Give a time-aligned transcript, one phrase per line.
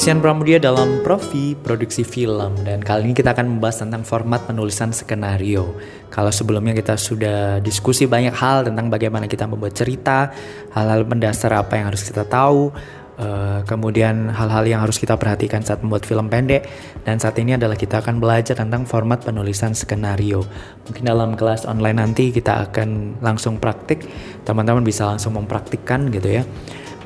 [0.00, 4.96] Christian Pramudia dalam Profi Produksi Film dan kali ini kita akan membahas tentang format penulisan
[4.96, 5.76] skenario.
[6.08, 10.32] Kalau sebelumnya kita sudah diskusi banyak hal tentang bagaimana kita membuat cerita,
[10.72, 12.72] hal-hal mendasar apa yang harus kita tahu,
[13.20, 16.64] uh, kemudian hal-hal yang harus kita perhatikan saat membuat film pendek
[17.04, 20.40] dan saat ini adalah kita akan belajar tentang format penulisan skenario.
[20.88, 24.08] Mungkin dalam kelas online nanti kita akan langsung praktik,
[24.48, 26.48] teman-teman bisa langsung mempraktikkan gitu ya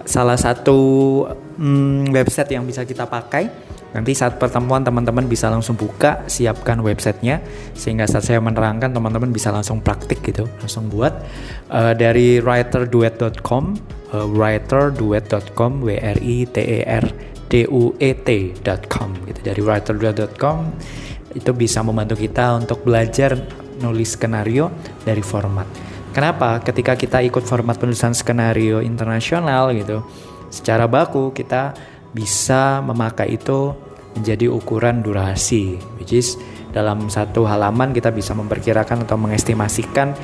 [0.05, 0.77] salah satu
[1.57, 3.49] hmm, website yang bisa kita pakai.
[3.95, 7.39] Nanti saat pertemuan teman-teman bisa langsung buka, siapkan websitenya
[7.79, 11.15] sehingga saat saya menerangkan teman-teman bisa langsung praktik gitu, langsung buat
[11.71, 13.65] uh, dari writerduet.com,
[14.11, 17.07] uh, writerduet.com, w r i t e r
[17.47, 19.41] d u e t.com gitu.
[19.47, 20.59] Dari writerduet.com
[21.39, 23.39] itu bisa membantu kita untuk belajar
[23.79, 24.75] nulis skenario
[25.07, 25.67] dari format.
[26.15, 26.63] Kenapa?
[26.63, 30.07] Ketika kita ikut format penulisan skenario internasional gitu,
[30.55, 31.75] secara baku kita
[32.15, 33.75] bisa memakai itu
[34.15, 36.39] menjadi ukuran durasi, which is
[36.71, 40.15] dalam satu halaman kita bisa memperkirakan atau mengestimasikan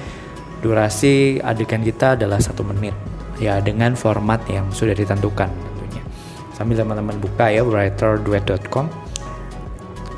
[0.62, 2.94] durasi adegan kita adalah satu menit
[3.40, 6.04] ya dengan format yang sudah ditentukan tentunya
[6.52, 8.86] sambil teman-teman buka ya writerduet.com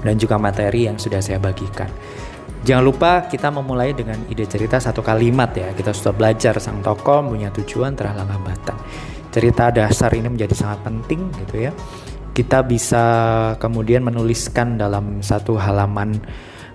[0.02, 1.86] dan juga materi yang sudah saya bagikan
[2.62, 5.74] Jangan lupa kita memulai dengan ide cerita satu kalimat ya.
[5.74, 8.78] Kita sudah belajar sang tokoh punya tujuan terhalang hambatan.
[9.32, 11.72] Cerita dasar ini menjadi sangat penting gitu ya.
[12.32, 13.04] Kita bisa
[13.60, 16.16] kemudian menuliskan dalam satu halaman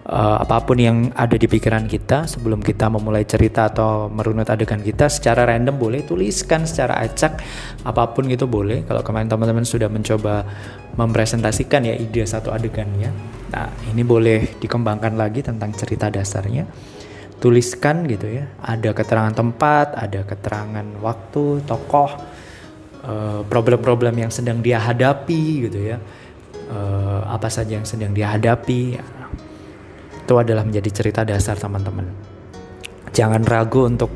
[0.05, 4.81] uh, apa pun yang ada di pikiran kita sebelum kita memulai cerita atau merunut adegan
[4.81, 7.41] kita secara random boleh tuliskan secara acak
[7.81, 10.45] apa pun gitu boleh kalau kemarin teman-teman sudah mencoba
[10.93, 16.67] mempresentasikan ya ide satu adegannya Nah, ini boleh dikembangkan lagi tentang cerita dasarnya.
[17.37, 18.49] Tuliskan gitu ya.
[18.59, 22.11] Ada keterangan tempat, ada keterangan waktu, tokoh,
[23.03, 25.99] eh, problem-problem yang sedang dia hadapi gitu ya.
[26.67, 28.99] Uh, apa saja yang sedang dia hadapi.
[30.27, 32.11] Itu adalah menjadi cerita dasar teman-teman.
[33.15, 34.11] Jangan ragu untuk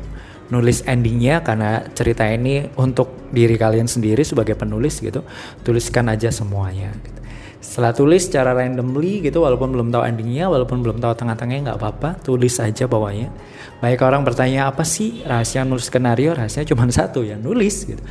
[0.52, 5.24] nulis endingnya karena cerita ini untuk diri kalian sendiri sebagai penulis gitu.
[5.64, 6.92] Tuliskan aja semuanya.
[6.92, 7.22] Gitu
[7.62, 12.18] setelah tulis secara randomly gitu walaupun belum tahu endingnya walaupun belum tahu tengah-tengahnya nggak apa-apa
[12.18, 13.30] tulis aja bawahnya
[13.78, 18.02] banyak orang bertanya apa sih rahasia nulis skenario rahasia cuma satu ya nulis gitu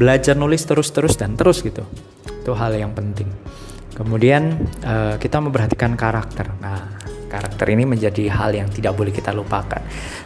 [0.00, 1.84] belajar nulis terus-terus dan terus gitu.
[2.40, 3.28] Itu hal yang penting.
[3.92, 6.48] Kemudian uh, kita memperhatikan karakter.
[6.60, 9.78] Nah karakter ini menjadi hal yang tidak boleh kita lupakan.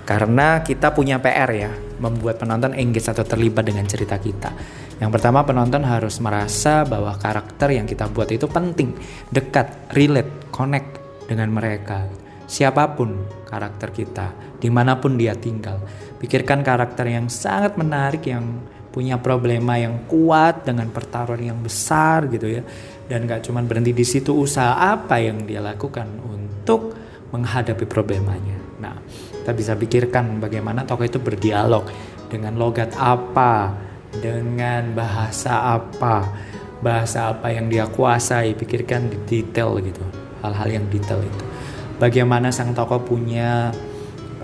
[0.09, 1.71] Karena kita punya PR ya
[2.01, 4.51] membuat penonton engage atau terlibat dengan cerita kita.
[4.99, 8.97] Yang pertama penonton harus merasa bahwa karakter yang kita buat itu penting,
[9.29, 12.09] dekat, relate, connect dengan mereka.
[12.47, 15.81] Siapa pun karakter kita, di mana pun dia tinggal.
[16.21, 18.45] Pikirkan karakter yang sangat menarik, yang
[18.95, 22.63] punya problema yang kuat dengan pertaruhan yang besar gitu ya.
[23.11, 26.95] Dan gak cuma berhenti di situ usaha apa yang dia lakukan untuk
[27.35, 28.55] menghadapi problemanya.
[28.79, 28.95] Nah,
[29.43, 31.91] kita bisa pikirkan bagaimana tokoh itu berdialog
[32.31, 33.75] dengan logat apa,
[34.15, 36.31] dengan bahasa apa
[36.85, 40.05] bahasa apa yang dia kuasai pikirkan di detail gitu
[40.45, 41.45] hal-hal yang detail itu
[41.97, 43.73] bagaimana sang tokoh punya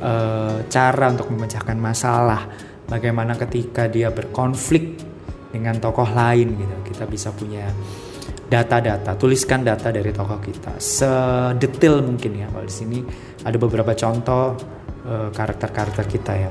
[0.01, 2.49] uh, cara untuk memecahkan masalah
[2.91, 4.99] bagaimana ketika dia berkonflik
[5.55, 7.71] dengan tokoh lain gitu kita bisa punya
[8.51, 12.99] data-data tuliskan data dari tokoh kita sedetail mungkin ya kalau di sini
[13.47, 14.59] ada beberapa contoh
[15.07, 16.51] uh, karakter-karakter kita ya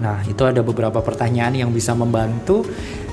[0.00, 2.64] Nah, itu ada beberapa pertanyaan yang bisa membantu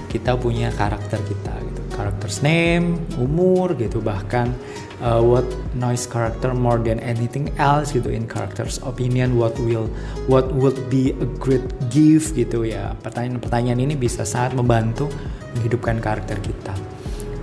[0.08, 1.82] kita punya karakter kita gitu.
[1.92, 4.56] Karakter's name, umur gitu bahkan
[5.02, 5.46] uh, what
[5.78, 9.90] noise character more than anything else gitu in character's opinion what will
[10.26, 12.94] what would be a great gift gitu ya.
[13.02, 15.10] Pertanyaan-pertanyaan ini bisa sangat membantu
[15.58, 16.74] menghidupkan karakter kita.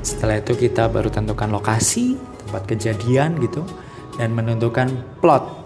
[0.04, 3.64] Setelah itu kita baru tentukan lokasi, tempat kejadian gitu
[4.20, 5.64] dan menentukan plot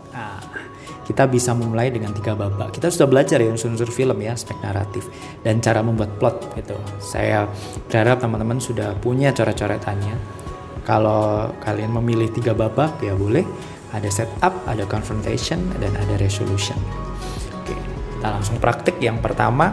[1.09, 2.77] kita bisa memulai dengan tiga babak.
[2.77, 5.09] Kita sudah belajar ya unsur-unsur film ya, aspek naratif
[5.41, 6.77] dan cara membuat plot gitu.
[7.01, 7.49] Saya
[7.89, 10.45] berharap teman-teman sudah punya coret-coretannya.
[10.89, 13.45] Kalau kalian memilih tiga babak ya boleh.
[13.93, 16.77] Ada setup, ada confrontation, dan ada resolution.
[17.61, 17.73] Oke,
[18.17, 19.01] kita langsung praktik.
[19.01, 19.73] Yang pertama,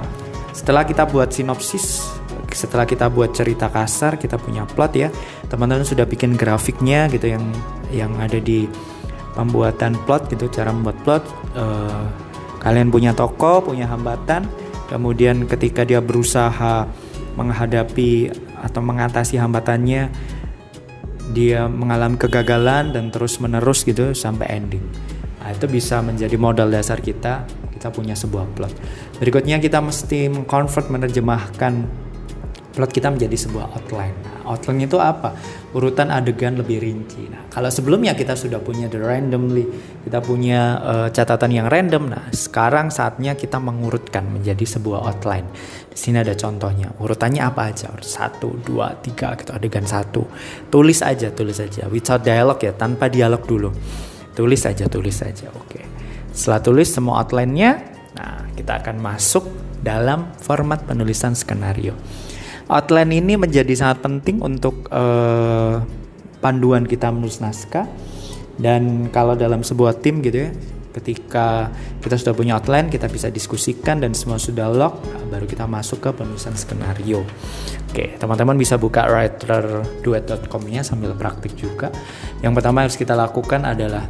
[0.55, 2.03] setelah kita buat sinopsis,
[2.51, 5.11] setelah kita buat cerita kasar, kita punya plot ya.
[5.51, 7.43] Teman-teman sudah bikin grafiknya gitu yang
[7.91, 8.71] yang ada di
[9.35, 11.23] pembuatan plot gitu cara membuat plot
[11.59, 12.07] uh,
[12.63, 14.47] kalian punya toko punya hambatan
[14.87, 16.87] kemudian ketika dia berusaha
[17.35, 18.31] menghadapi
[18.63, 20.09] atau mengatasi hambatannya
[21.33, 24.83] dia mengalami kegagalan dan terus menerus gitu sampai ending.
[25.41, 27.45] Nah, itu bisa menjadi modal dasar kita
[27.75, 28.73] kita punya sebuah plot.
[29.21, 32.04] Berikutnya kita mesti mengconvert menerjemahkan
[32.75, 34.15] plot kita menjadi sebuah outline.
[34.19, 35.31] Nah, outline itu apa?
[35.71, 37.31] Urutan adegan lebih rinci.
[37.31, 39.63] Nah, kalau sebelumnya kita sudah punya the randomly,
[40.03, 42.11] kita punya uh, catatan yang random.
[42.11, 45.47] Nah, sekarang saatnya kita mengurutkan menjadi sebuah outline.
[45.87, 46.91] Di sini ada contohnya.
[46.99, 47.95] Urutannya apa aja?
[48.03, 50.27] Satu, dua, tiga, gitu adegan satu.
[50.67, 51.87] Tulis aja, tulis aja.
[51.87, 53.71] Without dialog ya, tanpa dialog dulu.
[54.35, 55.47] Tulis aja, tulis aja.
[55.55, 55.79] Oke.
[56.35, 57.71] Setelah tulis semua outline-nya,
[58.11, 59.47] nah kita akan masuk
[59.79, 61.95] dalam format penulisan skenario.
[62.65, 65.85] Outline ini menjadi sangat penting untuk uh,
[66.41, 67.85] panduan kita menulis naskah.
[68.55, 70.51] Dan kalau dalam sebuah tim gitu ya
[70.95, 75.99] ketika kita sudah punya outline kita bisa diskusikan dan semua sudah lock baru kita masuk
[75.99, 77.27] ke penulisan skenario.
[77.91, 81.91] Oke teman-teman bisa buka writerduet.com nya sambil praktik juga.
[82.39, 84.07] Yang pertama harus kita lakukan adalah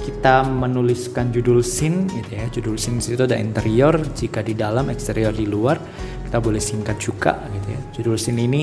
[0.00, 2.44] kita menuliskan judul scene gitu ya.
[2.48, 5.76] Judul scene itu ada interior jika di dalam eksterior di luar.
[6.24, 7.80] Kita boleh singkat juga gitu ya.
[7.94, 8.62] Judul scene ini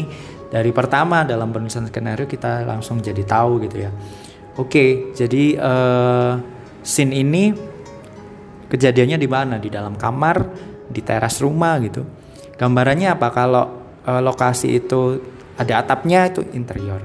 [0.50, 3.92] dari pertama dalam penulisan skenario kita langsung jadi tahu gitu ya.
[4.58, 6.34] Oke jadi uh,
[6.82, 7.54] scene ini
[8.68, 9.56] kejadiannya di mana?
[9.62, 10.38] Di dalam kamar
[10.90, 12.02] di teras rumah gitu.
[12.58, 13.28] Gambarannya apa?
[13.30, 13.64] Kalau
[14.02, 15.22] uh, lokasi itu
[15.60, 17.04] ada atapnya itu interior.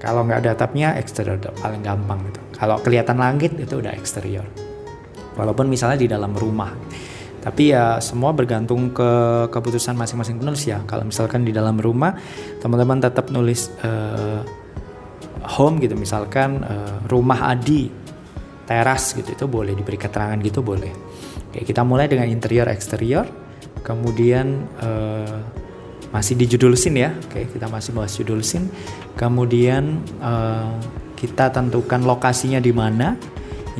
[0.00, 1.36] Kalau nggak ada atapnya eksterior.
[1.60, 4.44] Paling gampang gitu kalau kelihatan langit itu udah eksterior.
[5.36, 6.72] Walaupun misalnya di dalam rumah.
[7.44, 9.10] Tapi ya semua bergantung ke
[9.52, 10.82] keputusan masing-masing penulis ya.
[10.88, 12.16] Kalau misalkan di dalam rumah
[12.58, 14.40] teman-teman tetap nulis uh,
[15.54, 15.94] home gitu.
[15.94, 17.92] Misalkan uh, rumah Adi
[18.64, 19.28] teras gitu.
[19.36, 20.90] Itu boleh diberi keterangan gitu boleh.
[21.52, 23.28] Oke, kita mulai dengan interior eksterior
[23.86, 25.38] kemudian uh,
[26.10, 27.10] masih di judul scene ya.
[27.14, 28.66] Oke kita masih bahas judul scene.
[29.14, 30.74] Kemudian uh,
[31.16, 33.16] kita tentukan lokasinya di mana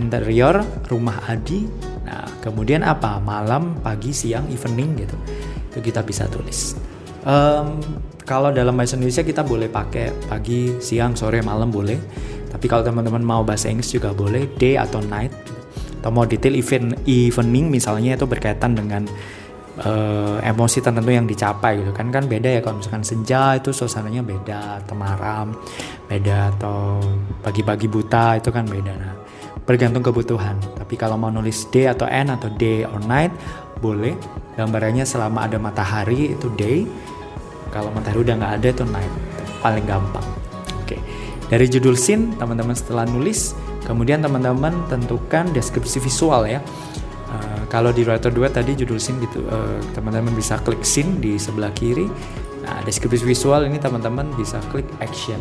[0.01, 3.19] interior rumah Adi Nah, kemudian apa?
[3.19, 5.17] Malam, pagi, siang, evening gitu.
[5.75, 6.79] Itu kita bisa tulis.
[7.27, 7.83] Um,
[8.23, 11.99] kalau dalam bahasa Indonesia kita boleh pakai pagi, siang, sore, malam boleh.
[12.47, 15.35] Tapi kalau teman-teman mau bahasa Inggris juga boleh day atau night.
[15.99, 19.03] Atau mau detail event evening misalnya itu berkaitan dengan
[19.83, 24.23] uh, emosi tertentu yang dicapai gitu kan kan beda ya kalau misalkan senja itu suasananya
[24.25, 25.57] beda atau malam
[26.07, 27.03] beda atau
[27.43, 29.27] pagi-pagi buta itu kan beda nah
[29.67, 30.57] bergantung kebutuhan.
[30.79, 33.35] Tapi kalau mau nulis day atau n atau day or night
[33.83, 34.15] boleh.
[34.57, 36.89] Gambarannya selama ada matahari itu day.
[37.69, 39.13] Kalau matahari udah nggak ada itu night.
[39.61, 40.25] Paling gampang.
[40.81, 40.97] Oke.
[41.51, 43.53] Dari judul scene teman-teman setelah nulis,
[43.85, 46.63] kemudian teman-teman tentukan deskripsi visual ya.
[47.27, 51.37] Uh, kalau di writer duet tadi judul scene gitu, uh, teman-teman bisa klik scene di
[51.37, 52.07] sebelah kiri.
[52.65, 55.39] Nah, deskripsi visual ini teman-teman bisa klik action.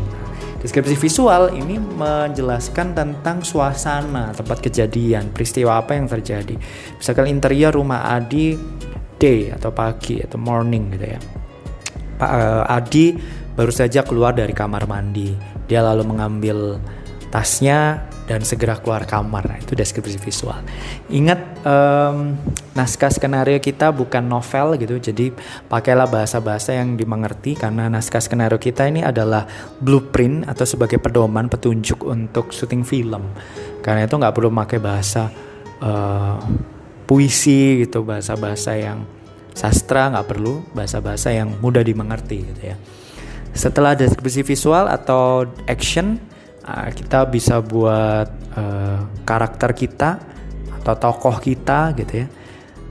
[0.66, 6.58] Deskripsi visual ini menjelaskan tentang suasana tempat kejadian, peristiwa apa yang terjadi.
[6.98, 8.58] Misalkan interior rumah Adi
[9.22, 11.22] day atau pagi atau morning gitu ya.
[12.18, 13.14] Pak uh, Adi
[13.54, 15.38] baru saja keluar dari kamar mandi.
[15.70, 16.82] Dia lalu mengambil
[17.30, 19.46] tasnya dan segera keluar kamar.
[19.46, 20.62] Nah, itu deskripsi visual.
[21.14, 22.34] Ingat um,
[22.74, 25.30] naskah skenario kita bukan novel gitu, jadi
[25.70, 29.46] pakailah bahasa-bahasa yang dimengerti karena naskah skenario kita ini adalah
[29.78, 33.30] blueprint atau sebagai pedoman petunjuk untuk syuting film.
[33.86, 35.30] Karena itu nggak perlu pakai bahasa
[35.86, 36.42] uh,
[37.06, 39.06] puisi gitu, bahasa-bahasa yang
[39.54, 42.78] sastra nggak perlu, bahasa-bahasa yang mudah dimengerti gitu ya.
[43.56, 46.20] Setelah deskripsi visual atau action
[46.66, 50.10] uh, kita bisa buat uh, karakter kita
[50.82, 52.28] atau tokoh kita gitu ya.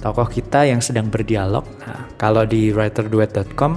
[0.02, 1.64] Tokoh kita yang sedang berdialog.
[1.80, 3.72] Nah, kalau di writerduet.com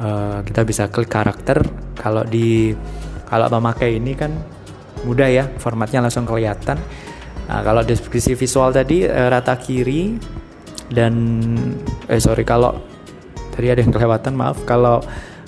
[0.00, 1.62] uh, kita bisa klik karakter.
[1.96, 2.74] Kalau di
[3.26, 4.30] kalau memakai ini kan
[5.02, 6.78] mudah ya formatnya langsung kelihatan.
[7.46, 10.18] Nah, kalau deskripsi visual tadi uh, rata kiri
[10.86, 11.14] dan
[12.06, 12.78] eh sorry kalau
[13.54, 14.60] tadi ada yang kelewatan maaf.
[14.68, 15.00] Kalau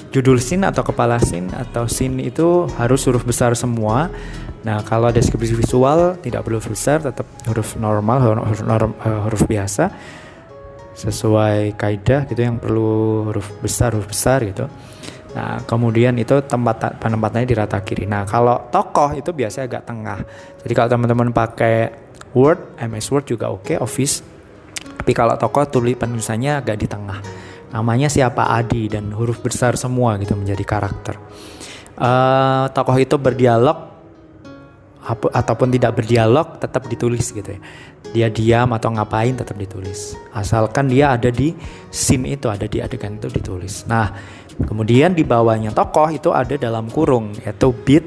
[0.09, 4.09] judul scene atau kepala scene atau scene itu harus huruf besar semua.
[4.65, 9.45] Nah, kalau deskripsi visual tidak perlu huruf besar, tetap huruf normal, huruf, norm, uh, huruf
[9.45, 9.93] biasa
[10.99, 14.67] sesuai kaidah gitu yang perlu huruf besar, huruf besar gitu.
[15.37, 18.09] Nah, kemudian itu tempat penempatannya di rata kiri.
[18.09, 20.19] Nah, kalau tokoh itu biasanya agak tengah.
[20.65, 21.77] Jadi kalau teman-teman pakai
[22.35, 24.25] Word, MS Word juga oke, okay, Office.
[24.75, 27.21] Tapi kalau tokoh tulis penulisannya agak di tengah
[27.73, 31.17] namanya siapa Adi dan huruf besar semua gitu menjadi karakter.
[31.99, 33.89] Uh, tokoh itu berdialog
[35.09, 37.61] ataupun tidak berdialog tetap ditulis gitu ya.
[38.09, 40.17] Dia diam atau ngapain tetap ditulis.
[40.33, 41.53] Asalkan dia ada di
[41.89, 43.89] scene itu, ada di adegan itu ditulis.
[43.89, 44.13] Nah,
[44.65, 48.05] kemudian di bawahnya tokoh itu ada dalam kurung yaitu bit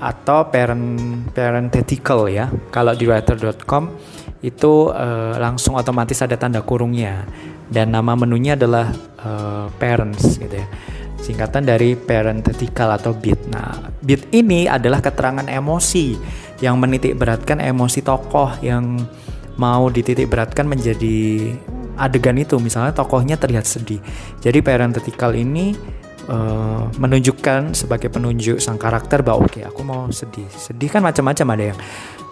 [0.00, 0.98] atau parent
[1.36, 2.48] parenthetical ya.
[2.72, 3.92] Kalau di writer.com
[4.42, 7.28] itu uh, langsung otomatis ada tanda kurungnya
[7.72, 8.92] dan nama menunya adalah
[9.24, 10.68] uh, parents gitu ya
[11.22, 13.38] singkatan dari parenthetical atau beat.
[13.46, 16.18] Nah, beat ini adalah keterangan emosi
[16.58, 18.98] yang menitik beratkan emosi tokoh yang
[19.54, 21.54] mau dititik beratkan menjadi
[21.94, 22.58] adegan itu.
[22.58, 24.02] Misalnya tokohnya terlihat sedih.
[24.42, 25.78] Jadi parenthetical ini
[26.26, 30.50] uh, menunjukkan sebagai penunjuk sang karakter bahwa oke okay, aku mau sedih.
[30.50, 31.78] Sedih kan macam-macam ada yang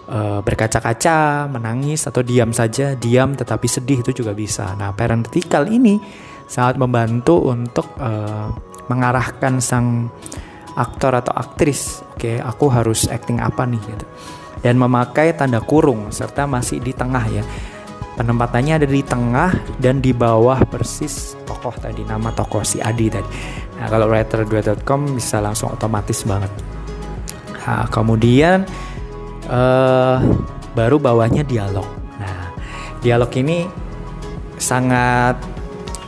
[0.07, 4.73] uh, berkaca-kaca, menangis atau diam saja, diam tetapi sedih itu juga bisa.
[4.79, 6.01] Nah, parenthetical ini
[6.47, 8.49] sangat membantu untuk uh,
[8.89, 10.09] mengarahkan sang
[10.75, 12.01] aktor atau aktris.
[12.15, 14.05] Oke, okay, aku harus acting apa nih gitu.
[14.61, 17.43] Dan memakai tanda kurung serta masih di tengah ya.
[18.11, 23.29] Penempatannya ada di tengah dan di bawah persis tokoh tadi nama tokoh si Adi tadi.
[23.79, 26.51] Nah, kalau writer2.com bisa langsung otomatis banget.
[27.65, 28.67] Nah, kemudian
[29.51, 30.17] uh,
[30.71, 31.85] baru bawahnya dialog.
[32.17, 32.55] Nah,
[33.03, 33.67] dialog ini
[34.55, 35.37] sangat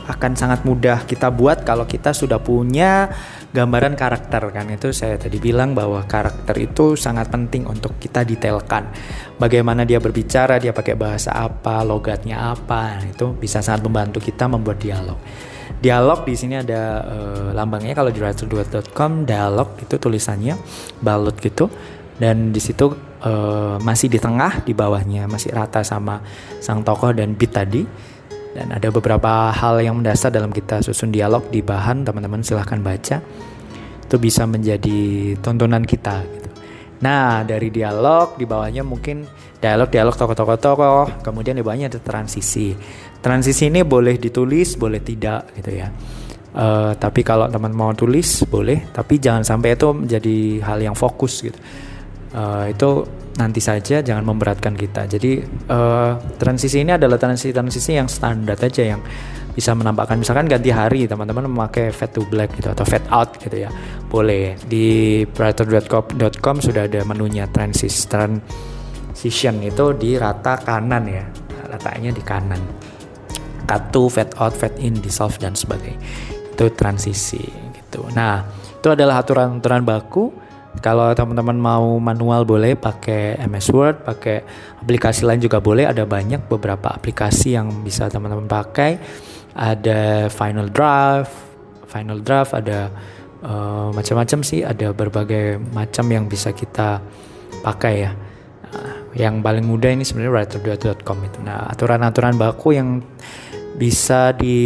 [0.04, 3.08] akan sangat mudah kita buat kalau kita sudah punya
[3.54, 4.68] gambaran karakter kan?
[4.72, 8.90] Itu saya tadi bilang bahwa karakter itu sangat penting untuk kita detailkan.
[9.40, 14.48] Bagaimana dia berbicara dia pakai bahasa apa logatnya apa nah, itu bisa sangat membantu kita
[14.48, 15.16] membuat dialog.
[15.80, 20.56] Dialog di sini ada uh, lambangnya kalau di writer2.com dialog itu tulisannya
[21.00, 21.68] balut gitu.
[22.14, 26.20] Dan di situ uh, masih di tengah di bawahnya masih rata sama
[26.60, 27.82] sang tokoh dan beat tadi.
[28.54, 33.18] Dan ada beberapa hal yang mendasar dalam kita susun dialog di bahan teman-teman silahkan baca.
[34.06, 36.48] Itu bisa menjadi tontonan kita gitu.
[37.02, 39.26] Nah dari dialog di bawahnya mungkin
[39.58, 42.78] dialog dialog tokoh-tokoh-tokoh kemudian di bawahnya ada transisi.
[43.18, 45.90] Transisi ini boleh ditulis boleh tidak gitu ya.
[46.54, 48.86] Uh, tapi kalau teman mau tulis boleh.
[48.94, 51.58] Tapi jangan sampai itu menjadi hal yang fokus gitu
[52.34, 55.10] uh, itu nanti saja jangan memberatkan kita.
[55.10, 59.00] Jadi uh, transisi ini adalah transisi-transisi yang standar aja yang
[59.54, 60.18] bisa menampakkan.
[60.18, 63.70] Misalkan ganti hari teman-teman memakai fade to black gitu atau fade out gitu ya.
[64.10, 64.58] Boleh.
[64.66, 71.24] Di writer.com sudah ada menunya transis transition itu di rata kanan ya.
[71.70, 72.60] Letaknya di kanan.
[73.64, 75.98] Cut to fade out fade in dissolve dan sebagainya.
[76.54, 77.42] Itu transisi
[77.78, 78.06] gitu.
[78.14, 78.42] Nah
[78.78, 80.43] itu adalah aturan-aturan baku
[80.82, 84.42] kalau teman-teman mau manual boleh pakai MS Word, pakai
[84.82, 85.86] aplikasi lain juga boleh.
[85.86, 88.98] Ada banyak beberapa aplikasi yang bisa teman-teman pakai.
[89.54, 91.30] Ada Final Draft,
[91.86, 92.90] Final Draft ada
[93.46, 94.66] uh, macam-macam sih.
[94.66, 96.98] Ada berbagai macam yang bisa kita
[97.62, 98.12] pakai ya.
[98.74, 101.38] Nah, yang paling mudah ini sebenarnya writer.com itu.
[101.46, 102.98] Nah, aturan-aturan baku yang
[103.74, 104.58] bisa di,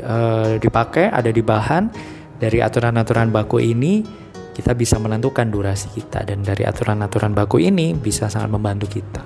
[0.00, 1.88] uh, dipakai ada di bahan
[2.36, 4.25] dari aturan-aturan baku ini
[4.56, 9.20] kita bisa menentukan durasi kita dan dari aturan-aturan baku ini bisa sangat membantu kita.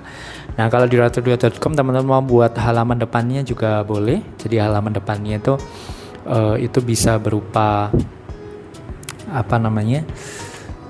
[0.59, 4.19] Nah kalau di ratu2.com teman-teman mau buat halaman depannya juga boleh.
[4.35, 5.55] Jadi halaman depannya itu
[6.27, 7.87] uh, itu bisa berupa
[9.31, 10.03] apa namanya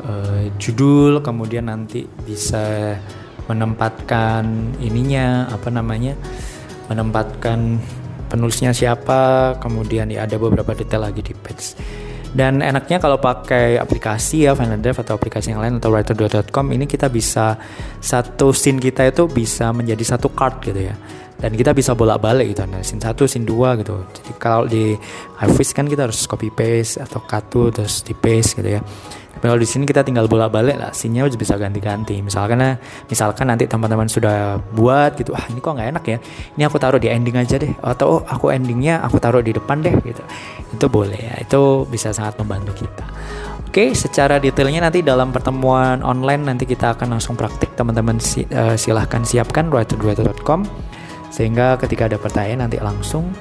[0.09, 2.97] uh, judul, kemudian nanti bisa
[3.45, 6.17] menempatkan ininya apa namanya
[6.89, 7.77] menempatkan
[8.25, 11.77] penulisnya siapa, kemudian ya ada beberapa detail lagi di page.
[12.31, 16.87] Dan enaknya kalau pakai aplikasi ya Final Draft atau aplikasi yang lain atau writer.com ini
[16.87, 17.59] kita bisa
[17.99, 20.95] satu scene kita itu bisa menjadi satu card gitu ya.
[21.41, 22.63] Dan kita bisa bolak-balik gitu.
[22.69, 24.07] Nah, scene satu, scene dua gitu.
[24.15, 24.95] Jadi kalau di
[25.43, 28.81] iFish kan kita harus copy paste atau cut to terus di paste gitu ya.
[29.41, 32.21] Kalau di sini kita tinggal bolak-balik lah, scene-nya bisa ganti-ganti.
[32.21, 32.61] Misalkan
[33.09, 36.17] misalkan nanti teman-teman sudah buat gitu, ah ini kok nggak enak ya.
[36.55, 37.73] Ini aku taruh di ending aja deh.
[37.81, 40.21] Atau oh, aku endingnya aku taruh di depan deh gitu.
[40.77, 41.35] Itu boleh ya.
[41.41, 43.05] Itu bisa sangat membantu kita.
[43.71, 48.75] Oke, secara detailnya nanti dalam pertemuan online nanti kita akan langsung praktik teman-teman si, uh,
[48.75, 50.67] silahkan siapkan writer.com
[51.31, 53.31] sehingga ketika ada pertanyaan nanti langsung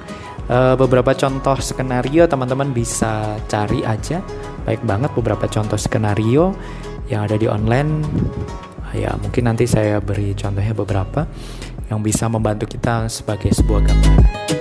[0.50, 4.20] uh, beberapa contoh skenario teman-teman bisa cari aja
[4.66, 6.52] baik banget beberapa contoh skenario
[7.06, 8.02] yang ada di online
[8.90, 11.24] ya mungkin nanti saya beri contohnya beberapa
[11.90, 14.59] yang bisa membantu kita sebagai sebuah gambaran.